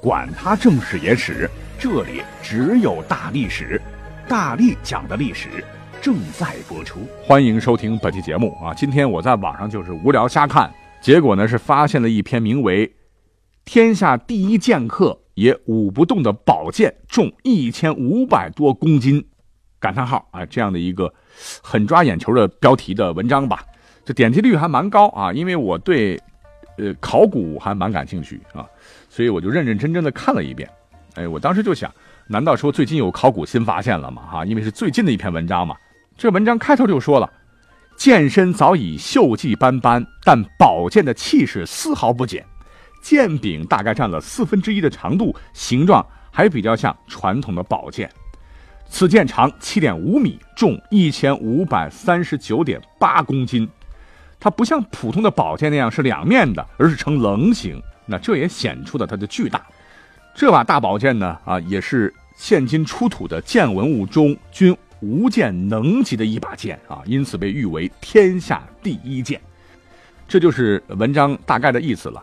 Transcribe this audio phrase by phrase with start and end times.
[0.00, 1.48] 管他正史野史。
[1.78, 3.80] 这里只有大历史，
[4.26, 5.48] 大力讲的历史
[6.00, 8.72] 正在播出，欢迎收听本期节目啊！
[8.74, 10.72] 今天我在网上就是无聊瞎看，
[11.02, 12.88] 结果呢是发现了一篇名为
[13.64, 19.20] 《天下第一剑客也舞不动的宝剑重一千五百多公斤》
[19.78, 21.12] 感叹号啊这样的一个
[21.62, 23.62] 很抓眼球的标题的文章吧，
[24.04, 25.30] 这点击率还蛮高啊！
[25.32, 26.18] 因为我对
[26.76, 28.68] 呃考古还蛮感兴趣啊，
[29.10, 30.66] 所以我就认认真真的看了一遍。
[31.16, 31.92] 哎，我当时就想，
[32.28, 34.22] 难道说最近有考古新发现了吗？
[34.22, 35.74] 哈，因为是最近的一篇文章嘛。
[36.16, 37.28] 这文章开头就说了，
[37.96, 42.46] 剑身早已锈迹斑斑，但宝剑的气势丝毫不减。
[43.02, 48.08] 剑柄大概占了四分之一的长度，形状还比较像传统的宝剑。
[48.88, 53.68] 此剑长七点五米，重一千五百三十九点八公斤。
[54.38, 57.82] 它不像普通的宝剑那样是两面的，而是呈棱形。
[58.10, 59.64] 那这也显出了它的巨大。
[60.34, 69.40] 这把大宝剑呢，啊，也是现今出土的剑文物中均无剑能及的一把剑啊，因此被誉为天下第一剑。
[70.28, 72.22] 这就是文章大概的意思了。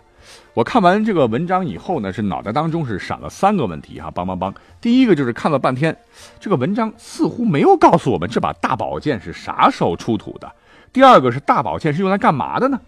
[0.54, 4.54] 我看完这个文章以后呢，是脑袋当中是闪了三个问题哈，梆梆梆。
[4.82, 5.96] 第一个就是看了半天，
[6.40, 10.52] 这个文章似乎没有告诉我们这把大宝剑是啥时候出土的。
[10.92, 12.80] 第二个是大宝剑是用来干嘛的呢？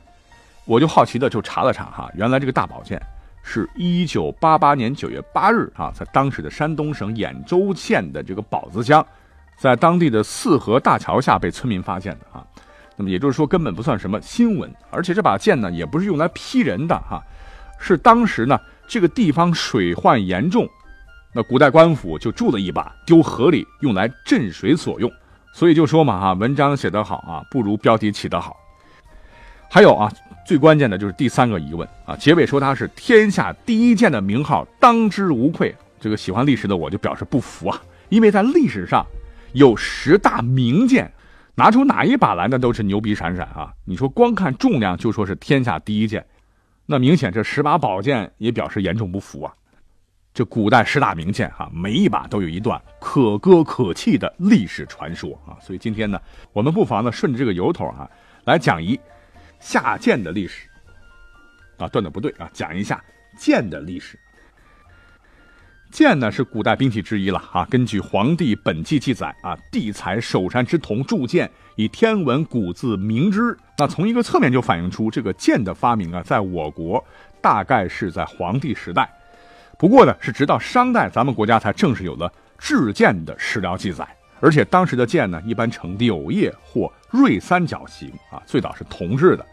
[0.69, 3.01] 我就好奇的就查了查哈，原来这个大宝剑。
[3.41, 9.03] 是一九八八年九月八日啊，在当时的山东省兖州县的这个宝子乡，
[9.57, 12.45] 在当地的四河大桥下被村民发现的啊。
[12.95, 17.19] 那么也就是说，根本不算什么新闻，而且这把剑呢，也不是用来劈人的哈，
[17.79, 20.69] 是当时呢这个地方水患严重，
[21.33, 25.11] 那古代官府就铸了一把，丢河里用来镇水所用。
[25.51, 28.55] 所以就说嘛哈，文章写得好啊，不如标题起得好。
[29.71, 30.11] 还有啊。
[30.49, 35.75] 最关键的就是第三个疑问啊，结尾说他是天下第一剑的名号当之无愧。
[35.99, 37.79] 这个喜欢历史的我就表示不服啊，
[38.09, 39.05] 因为在历史上
[39.53, 41.13] 有十大名剑，
[41.53, 43.71] 拿出哪一把来那都是牛逼闪闪啊。
[43.85, 46.25] 你说光看重量就说是天下第一剑，
[46.87, 49.53] 那明显这十把宝剑也表示严重不服啊。
[50.33, 55.53] 这古代十大名剑哈，每一把都有一段可歌可泣的历史传说啊。
[55.61, 56.19] 所以今天呢，
[56.51, 58.09] 我们不妨呢顺着这个由头啊
[58.45, 58.99] 来讲一。
[59.59, 60.67] 下剑的历史
[61.77, 62.49] 啊，断的不对啊！
[62.53, 63.03] 讲一下
[63.37, 64.17] 剑的历史。
[65.91, 67.65] 剑呢是古代兵器之一了啊。
[67.65, 73.57] 根据《黄帝本纪》记载啊，帝采首山之铜铸剑，以天文古字明之。
[73.77, 77.03] 那从一个侧面就反映出这个剑的发明啊，在我国
[77.41, 79.09] 大概是在黄帝时代。
[79.79, 84.07] 不过呢，是直到商代，咱们国家才正式有了制剑的史料记载。
[84.41, 89.45] 而且当时的剑呢，一般呈柳叶或锐三角形啊，最早是铜制的。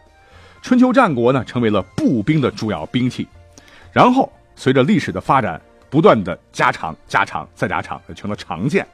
[0.61, 3.27] 春秋战国呢，成为了步兵的主要兵器。
[3.91, 8.85] 然后随着历史的发展，不断的加长、加长再加长，成了长剑。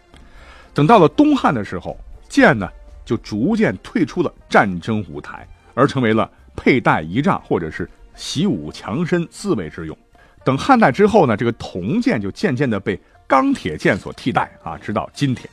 [0.73, 2.69] 等到了东汉的时候，剑呢
[3.05, 9.97] 就逐渐退出了战争舞台，而成为了佩戴仪仗或者是习武强身自卫之用。
[10.43, 15.49] 等汉代之后呢，这个铜剑就渐渐的被钢铁剑所替代啊，直到今天。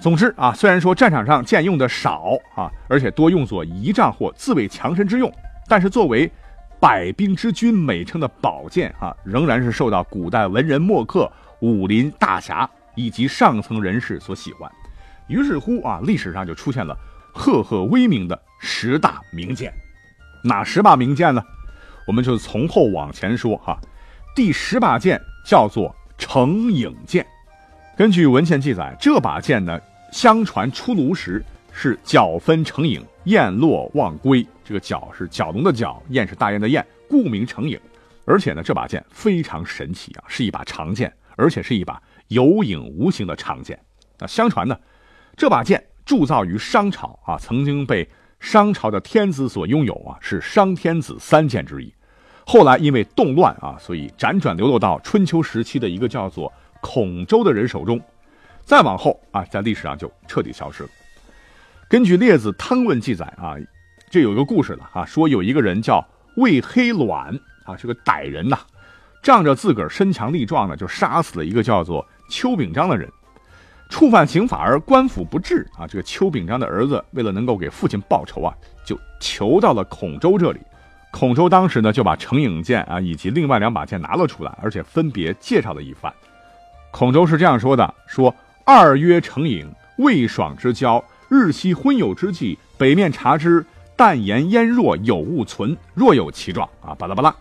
[0.00, 5.32] 总之啊，虽然说战场上剑用的少啊，而且多用作仪仗或自卫强身之用，
[5.66, 6.30] 但是作为
[6.78, 14.70] 百兵之君美称的宝剑啊，仍然是受到古代文人墨客、武林大侠以及上层人士所喜欢。
[15.26, 16.94] 于是乎啊，历史上就出现了
[17.32, 19.72] 赫赫威名的十大名剑。
[20.42, 21.42] 哪十把名剑呢？
[22.06, 23.78] 我们就从后往前说哈。
[24.36, 27.24] 第十把剑叫做成影剑。
[27.96, 29.80] 根据文献记载，这把剑呢，
[30.10, 31.40] 相传出炉时
[31.72, 34.44] 是角分成影，雁落望归。
[34.64, 37.78] 这个角是角龙的角，雁是大雁的雁，故名成影。
[38.24, 43.78] 而且呢，这把剑非常神奇啊，是一把长剑，而且是一把有影无形的长剑。
[44.18, 44.76] 那相传呢，
[45.36, 48.08] 这把剑铸造于商朝啊，曾经被
[48.40, 51.94] 商朝的天子所拥有啊，是商天子三剑之一。
[52.44, 56.52] 后来因为动乱啊，所以辗转流落到春秋时期的一个叫做。
[56.84, 57.98] 孔州的人手中，
[58.62, 60.90] 再往后啊，在历史上就彻底消失了。
[61.88, 63.56] 根据《列子汤问》记载啊，
[64.10, 67.34] 这有一个故事了啊，说有一个人叫魏黑卵
[67.64, 68.58] 啊，是个歹人呐，
[69.22, 73.10] 仗着自个儿身强力壮呢，就杀死了一个叫做邱秉章的人，
[73.88, 75.86] 触犯刑法而官府不治啊。
[75.86, 78.54] 这个邱秉章的儿子为了能够给父亲报仇啊，
[78.84, 80.60] 就求到了孔周这里。
[81.10, 86.12] 孔周当时呢就把程颖剑啊以及另外两把剑拿了出来，而且分别介绍了一番。
[86.94, 88.32] 孔周是这样说的：说
[88.64, 89.68] 二曰程颖，
[89.98, 97.34] 未爽之交，日夕昏有之际，北面察之，但言焉若有物存，若有其状啊，巴拉巴拉。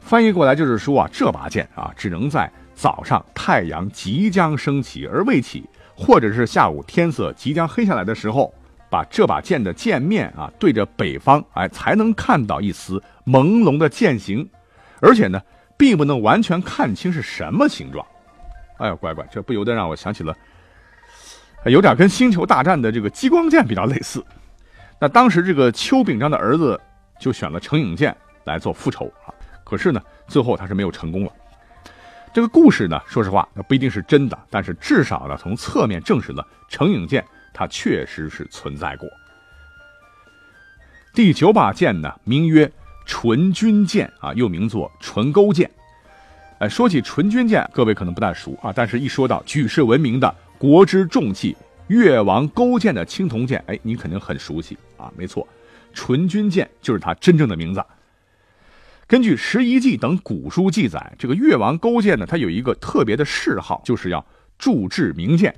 [0.00, 8.52] 翻译过来就是说啊，这把剑啊，只能在早上太阳即将升起而未起，或者是下午天色即将黑下来的时候，
[8.90, 14.50] 把这把剑的剑面啊对着北方，哎，才能看到一丝朦胧的剑形，
[15.00, 15.40] 而且呢，
[15.76, 18.04] 并不能完全看清是什么形状。
[18.78, 20.34] 哎呀，乖乖，这不由得让我想起了，
[21.66, 24.24] 有点跟星球大战的这个激光剑比较类似。
[25.00, 26.80] 那当时这个邱秉章的儿子
[27.20, 29.34] 就选了程颖剑来做复仇啊。
[29.64, 31.32] 可是呢，最后他是没有成功了。
[32.32, 39.08] 这个故事呢，说实话，那不一定是真的，但是至少呢，从侧面证实了程颖剑它确实是存在过。
[41.12, 42.70] 第九把剑呢，名曰
[43.06, 45.68] 纯钧剑啊，又名作纯钩剑。
[46.58, 51.56] 哎，说起纯君剑，各位可能不太熟啊，但是一说到举世闻名的国之重器
[51.86, 55.12] 越王勾践的青铜剑，哎，你肯定很熟悉啊。
[55.16, 55.46] 没错，
[55.94, 57.80] 纯君剑就是它真正的名字。
[59.06, 64.26] 根据《十一记》等古书记载，这个越王勾践呢，他有一个特别的嗜好，就是要
[64.58, 65.54] 铸制名剑。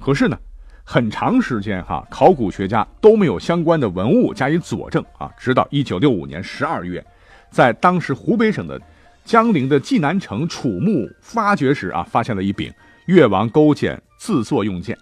[0.00, 0.38] 可是呢，
[0.82, 5.30] 很长时间哈，考古学家都没有相关的文物加以佐证啊。
[5.38, 7.04] 直到一九六五年十二月，
[7.50, 8.80] 在当时湖北省的
[9.24, 12.72] 江陵的济南城楚墓发掘时啊，发现了一柄
[13.06, 14.96] 越王勾践自作用剑。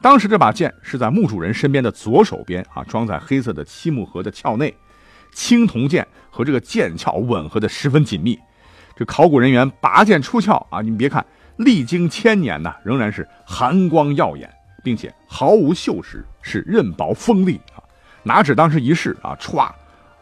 [0.00, 4.74] 当时这把剑是在墓主人身边的左手边啊，装在黑色的漆木盒的鞘内。
[5.34, 8.38] 青铜剑和这个剑鞘吻合的十分紧密，
[8.96, 11.24] 这考古人员拔剑出鞘啊，你们别看
[11.56, 14.50] 历经千年呢，仍然是寒光耀眼，
[14.82, 17.82] 并且毫无锈蚀，是刃薄锋利啊。
[18.22, 19.70] 拿纸当时一试啊，歘，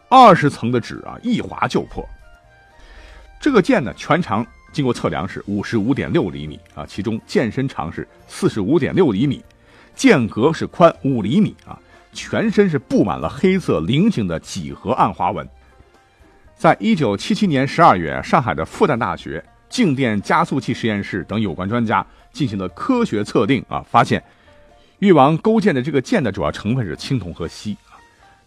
[0.09, 2.07] 二十层的纸啊，一划就破。
[3.39, 9.43] 这个剑呢，全长经过测量是五十五点六厘米啊，其中剑身长是四十五点六厘米，
[9.95, 11.79] 剑格是宽五厘米啊。
[12.13, 15.47] 全身是布满了黑色菱形的几何暗花纹。
[16.55, 24.23] 在一九七七年十二月，上海的复旦大学静电加速器实验室等有关专家进行了科学测定啊，发现
[24.99, 27.77] 越王勾践的这个剑的主要成分是青铜和锡。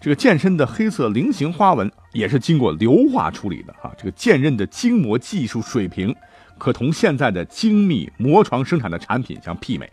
[0.01, 3.93] 这个剑身的黑色菱形花纹也是经过硫化处理的啊。
[3.99, 6.15] 这个剑刃的精磨技术水平
[6.57, 9.93] 可同现在的精密磨床生产的产品相媲美。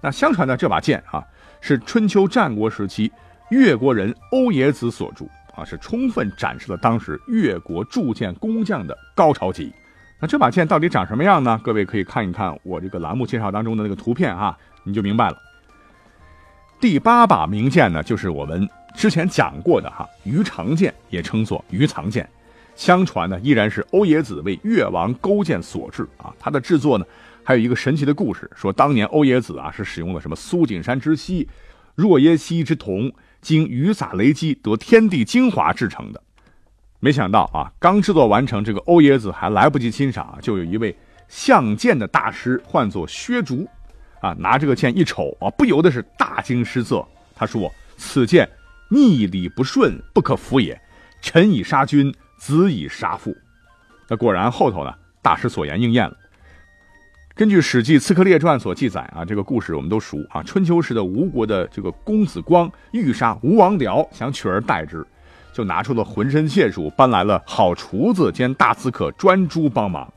[0.00, 1.24] 那相传呢，这把剑啊。
[1.64, 3.08] 是春秋战国时期
[3.50, 9.72] 越国人欧冶子所铸啊，是充分展示了当时越国铸剑工匠的高超技艺。
[10.18, 11.60] 那这把剑到底长什么样呢？
[11.62, 15.36] 各位可以看一看我这个栏目介绍当中的那个图片啊，你就明白了。
[16.82, 22.28] 第八把名剑呢，就是我们之前讲过的哈鱼肠剑，也称作鱼藏剑。
[22.74, 26.34] 相传呢，依然是欧冶子为越王勾践所制啊。
[26.40, 27.06] 它的制作呢。
[27.44, 31.48] 还有一个神奇的故事，说当年欧冶子啊是使用了什么苏锦山之锡、
[31.94, 36.20] 若耶溪之铜，经雨洒雷击得天地精华制成的。
[36.98, 40.96] 没想到啊，刚制作完成，这个欧冶子还来不及欣赏，就有一位
[41.28, 43.68] 相剑的大师，唤作薛竹，
[44.22, 47.04] 啊，拿这个剑一瞅啊，不由得是大惊失色。
[47.34, 48.48] 他说：“此剑
[48.88, 50.80] 逆理不顺，不可服也。
[51.20, 53.36] 臣以杀君，子以杀父。”
[54.08, 56.16] 那果然后头呢，大师所言应验了。
[57.34, 60.42] 根据《史记·刺客列传》所记载啊，这个故事我们都熟啊。
[60.42, 65.04] 春秋时的吴国的这个公子光欲杀吴王僚，想取而代之，
[65.52, 70.12] 就拿出了浑身解数，搬来了好厨子兼大刺客专诸帮忙。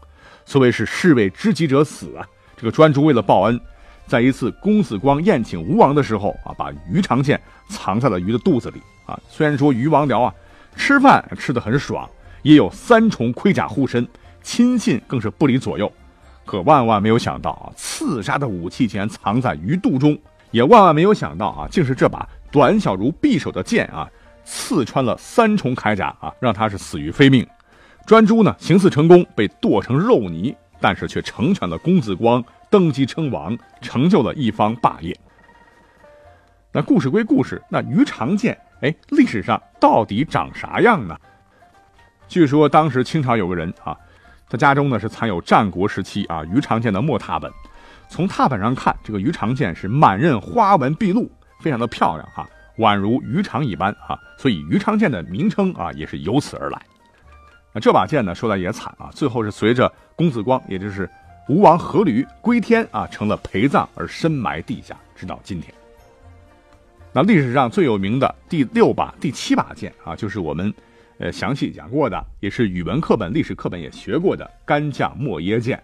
[0.45, 2.27] 所谓是士为知己者死啊。
[2.57, 3.59] 这个专诸为了报恩，
[4.07, 9.19] 在一次公子光宴请吴王的时候啊，把鱼肠剑藏在了鱼的肚子里啊。
[9.27, 10.33] 虽然说鱼王僚啊
[10.75, 12.07] 吃饭吃得很爽，
[12.43, 14.07] 也有三重盔甲护身，
[14.43, 15.91] 亲信更是不离左右。
[16.45, 20.15] 可万万没有想到啊，刺杀的武器竟然藏在鱼肚中，
[20.51, 24.07] 也万万没有想到啊，竟是这把短小如匕首的剑啊，
[24.43, 27.45] 刺穿了三重铠甲啊，让他是死于非命。
[28.05, 35.17] 专诸呢，行刺成功，被剁成肉泥，但是却成全了公子光登基称王，成就了一方霸业。
[36.71, 41.17] 那故事归故事，那鱼肠剑，哎，历史上到底长啥样呢？
[42.27, 43.97] 据说当时清朝有个人啊。
[44.47, 47.51] 他家中呢是藏有战国时期啊鱼肠剑的墨拓本，
[48.07, 51.27] 从拓本上看，这个鱼肠剑是满刃花纹毕露，
[51.61, 56.79] 非常的漂亮哈，宛如鱼肠一般啊，所以鱼肠剑的名称啊也是由此而来。
[57.73, 61.09] 那这把剑呢说来也惨啊，最后是随着公子光，也就是
[61.47, 65.71] 吴王阖闾归天啊，成了陪葬而深埋地下，直到今天。
[67.13, 70.73] 那历史上最有名的第六把、第七把剑啊，就是我们
[71.19, 75.81] 呃详细讲过的，也是语文课本、历史课本也学过的干将莫邪剑。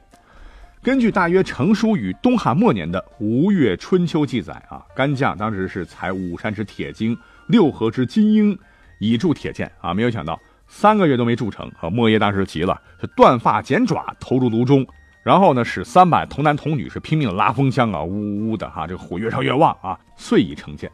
[0.82, 7.16] 根据大约成书于东汉末年的《吴越春秋》记载啊，干将当时是采五山之铁精、
[7.46, 8.58] 六合之金鹰，
[9.00, 11.88] 以铸铁剑啊，没有想到三个月都没铸成啊。
[11.88, 14.84] 莫邪当时急了，是断发剪爪，投入炉中。
[15.24, 20.92] 然后呢，使三百童男童女是拼命拉风箱啊，呜呜的哈，这个火越烧越旺啊，遂已成剑。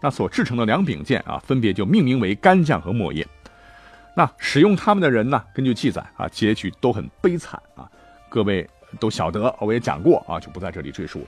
[0.00, 3.26] 那所制成的两柄剑啊，分别就命名为干将和莫邪。
[4.16, 7.88] 那使用他们的人呢，根据记载啊，结局都很悲惨啊。
[8.28, 8.68] 各位
[8.98, 11.24] 都晓得，我也讲过啊，就不在这里赘述。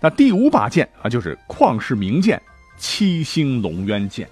[0.00, 2.42] 那第五把剑啊，就是旷世名剑
[2.76, 4.26] 七星龙渊剑。《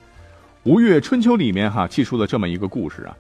[0.65, 3.17] 吴越春秋》里面哈记述了这么一个故事啊。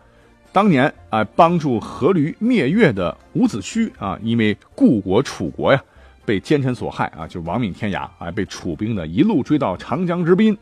[0.52, 5.80] 当年啊，帮助阖闾灭越的伍子胥啊，因为故国楚国呀
[6.24, 10.56] 被奸臣所害啊，就亡命天涯啊，被楚兵呢一路追到长江之滨，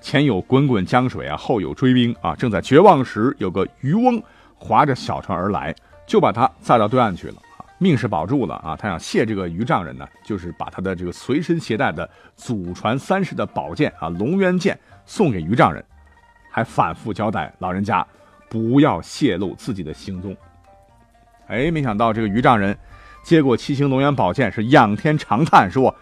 [0.00, 4.22] 前有滚滚江水啊，后有追兵啊，正在绝望时，有个渔翁
[4.56, 5.74] 划着小船而来，
[6.06, 7.36] 就把他载到对岸去了，
[7.76, 8.74] 命是保住了啊。
[8.74, 15.84] 他想谢这个渔丈人呢，就是把他的这个随身携带的祖传三世的宝剑啊龙渊剑送给渔丈人，
[16.50, 18.06] 还反复交代老人家。
[18.54, 20.36] 不要泄露自己的行踪。
[21.48, 22.78] 哎，没想到这个于丈人
[23.24, 25.92] 接过七星龙源宝剑，是仰天长叹说：“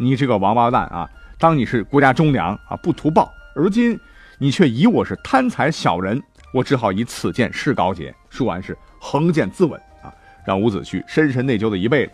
[0.00, 1.08] 你这个王八蛋啊！
[1.38, 3.96] 当你是国家忠良啊，不图报，而今
[4.38, 6.20] 你却以我是贪财小人，
[6.52, 10.12] 我只好以此剑示高洁。”说完是横剑自刎啊，
[10.44, 12.12] 让伍子胥深深内疚了一辈子。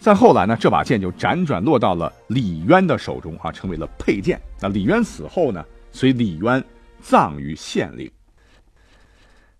[0.00, 4.40] 再后来呢，这把剑就辗转落到了李渊的手中啊，成为了佩剑。
[4.58, 6.62] 那李渊死后呢，随李渊
[7.00, 8.10] 葬于县陵。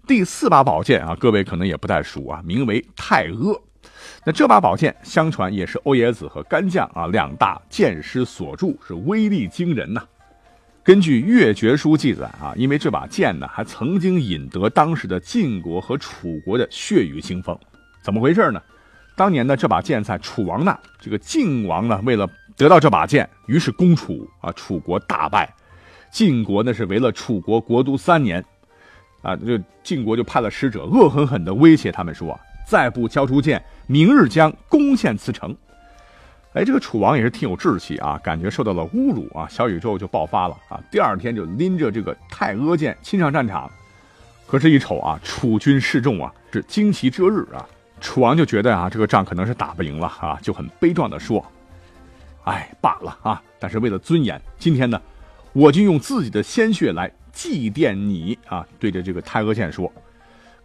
[0.09, 3.61] 第四把宝剑啊，各位可能也不太熟啊，名为太阿。
[4.25, 10.03] 那这把宝剑相传也是欧冶子和干将啊两大剑师所铸，是威力惊人呐。
[10.83, 17.57] 根据《越绝书》记载啊，因为这把剑呢，还曾经引得当时的晋国和楚国的血雨腥风。
[18.01, 18.63] 怎么回事呢？
[19.15, 25.55] 当年呢，这把剑在楚王那，这个晋王呢，为了得到这把剑，于是攻楚啊，楚国大败。
[26.11, 28.43] 晋国呢，是为了楚国国都三年。
[29.23, 35.55] 啊，就晋国就派了使者，恶狠狠地威胁他们说：“再不交出剑，明日将攻陷此城。”
[36.55, 40.81] 哎，这个楚王也是挺有志气啊，感觉受到了侮辱啊，小宇宙就爆发了啊。
[40.91, 43.71] 第二天就拎着这个太阿剑亲上战场，
[44.47, 47.65] 可是，一瞅啊，楚军势众啊，是旌旗遮日啊，
[48.01, 51.45] 楚王就觉得啊，这个仗可能是打不赢了啊，就很悲壮地说
[52.45, 55.01] ：“哎，罢了啊，但是为了尊严，今天呢，
[55.59, 58.67] 我就用自己的鲜血来。”祭奠你啊！
[58.81, 59.93] 对着这个太阿剑说，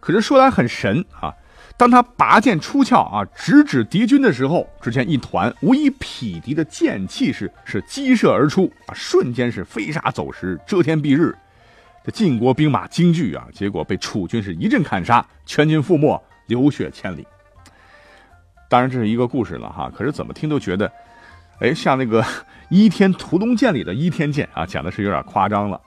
[0.00, 1.32] 可是说来很神啊。
[1.76, 11.32] 当他拔剑出鞘啊，直指敌军的时候，只见一团无以匹敌的剑气是是激射而出啊，瞬间是飞沙走石，遮天蔽日。
[12.02, 17.24] 这晋国兵马惊惧啊，结果被楚军是一阵砍杀，全军覆没，流血千里。
[18.68, 20.90] 当然这是一个故事了哈，可是怎么听都觉得，
[21.60, 22.22] 哎，像那个
[22.68, 25.80] 《倚天屠龙剑》里的倚天剑啊，讲的是有点夸张了。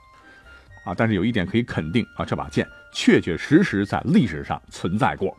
[0.86, 5.36] 啊，但是有一点可以肯定啊，这把剑确确实实在历史上存在过。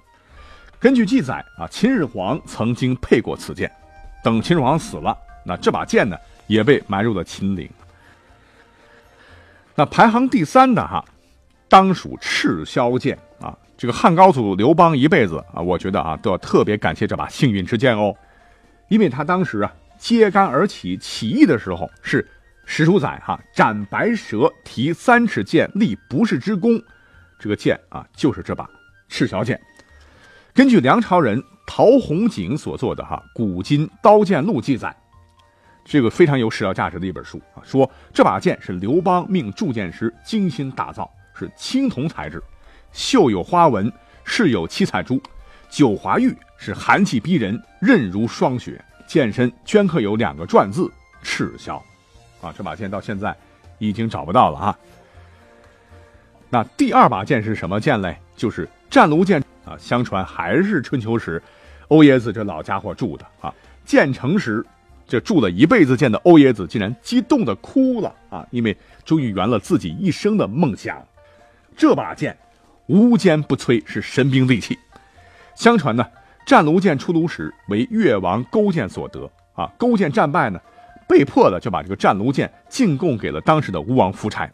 [0.79, 3.71] 根据记载啊，秦始皇曾经配过此剑。
[4.23, 6.17] 等秦始皇死了，那这把剑呢
[6.47, 7.69] 也被埋入了秦陵。
[9.75, 11.03] 那排行第三的哈，
[11.69, 13.57] 当属赤霄剑啊。
[13.77, 18.15] 这个汉高祖刘邦一辈子啊，我觉得啊都要特别感谢这把幸运之剑哦，
[18.89, 22.27] 因为他当时啊揭竿而起起义的时候是。
[22.71, 26.79] 史书载哈，斩白蛇，提三尺剑，立不世之功。
[27.39, 28.69] 这个剑啊，就是这把
[29.09, 29.59] 赤霄剑。
[30.53, 34.95] 根据梁朝人陶弘景所做的哈《古今刀剑录》记载，
[35.83, 42.39] 这个非常有史料价值的一本书啊，说这把剑是刘邦命铸剑师精心打造，是青铜材质，
[42.93, 43.91] 绣有花纹，
[44.25, 45.19] 饰有七彩珠，
[45.71, 48.79] 九华玉，是寒气逼人，刃如霜雪。
[49.09, 50.89] 剑身镌刻有两个篆字
[51.25, 51.83] “赤霄”。
[52.41, 53.37] 啊，这把剑到现在
[53.79, 54.79] 已经找不到了啊。
[56.49, 58.17] 那第二把剑是什么剑嘞？
[58.37, 59.77] 就是战卢剑啊。
[59.77, 61.43] 相传还是春秋时，
[61.89, 63.53] 欧冶子这老家伙铸的啊。
[63.85, 64.65] 建成时，
[65.07, 71.03] 这铸了一辈子剑的欧冶子竟然激动的哭了啊，因为终于圆了自己一生的梦想。
[71.77, 72.37] 这把剑
[72.87, 74.79] 无坚不摧，是神兵利器。
[75.55, 76.07] 相传呢，
[76.49, 79.71] 战卢剑出炉时为越王勾践所得啊。
[79.77, 80.59] 勾践战败呢。
[81.07, 84.51] 被迫的就把这个战卢剑进贡给了当时的吴王夫差。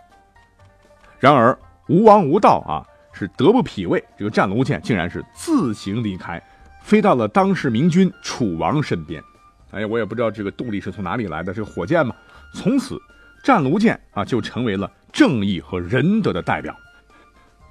[1.18, 1.56] 然而
[1.88, 6.40] 吴王无道啊，是德不匹位，这个战卢剑竟然是自行离开，
[6.80, 9.20] 飞到了当时明君楚王身边。
[9.72, 12.14] 哎，我也不知道这个动力是从哪里来的，这个火箭嘛。
[12.54, 12.96] 从此，
[13.42, 16.72] 战卢剑啊就成为了正义和仁德的代表。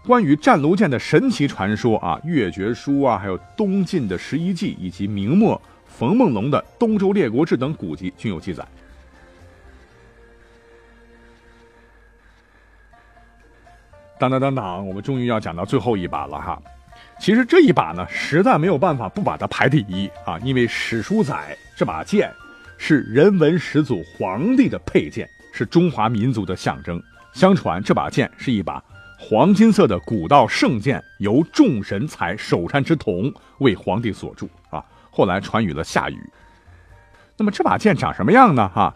[0.06, 8.68] 关于战卢剑的神奇传说啊，《越绝书》啊，还有东晋的《十一记》以及明末冯梦龙的《东周列国志》等古籍均有记载。
[14.20, 16.62] 当当当当，我们终于要讲到最后一把了哈。
[17.18, 22.30] 其实这一把呢，实在没有办法不把它排第一啊，因为史书载这把剑
[22.78, 27.02] 是人文始祖皇帝的佩剑，是中华民族的象征。
[27.34, 28.84] 相传这把剑是一把
[29.26, 34.84] 黄金色的古道圣剑，由众神采首山之铜为皇帝所铸啊。
[35.10, 36.20] 后来传于了夏禹。
[37.38, 38.68] 那么这把剑长什么样呢？
[38.68, 38.94] 哈，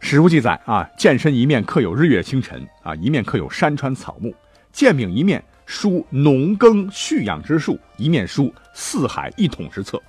[0.00, 4.34] 史书记载啊，剑身一面刻有日月星辰啊，一面刻有山川草木，
[4.72, 5.42] 剑柄一面。
[5.64, 10.02] 书农耕畜养之术，一面书四海一统之策。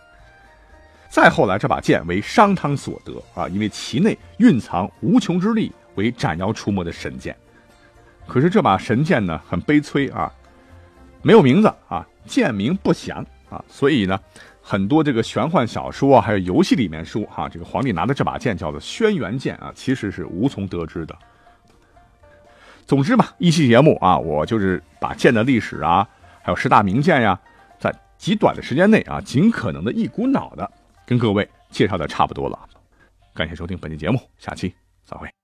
[1.09, 7.37] 再后来，这把剑为商汤所得啊，因为其内蕴藏无穷之力，为斩妖除魔的神剑。
[8.27, 10.31] 可是这把神剑呢，很悲催啊，
[11.21, 14.19] 没有名字啊，剑名不详啊，所以呢，
[14.61, 21.15] 很多这个玄幻小说啊，还有游戏里面说哈，这个皇帝拿的这把剑叫做轩辕剑啊，其实是无从得知的。
[22.85, 26.07] 总之吧，一期节目啊，我就是把剑的历史啊，
[26.41, 27.39] 还有十大名剑呀，
[27.79, 30.69] 在极短的时间内啊，尽可能的一股脑的
[31.05, 32.59] 跟各位介绍的差不多了。
[33.33, 34.73] 感谢收听本期节目，下期
[35.05, 35.42] 再会。